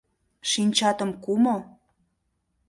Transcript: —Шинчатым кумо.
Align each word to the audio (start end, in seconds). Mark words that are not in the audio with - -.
—Шинчатым 0.51 1.09
кумо. 1.23 1.57